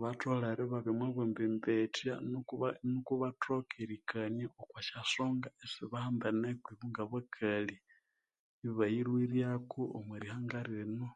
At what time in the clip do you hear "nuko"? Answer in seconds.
2.30-2.54, 2.90-3.12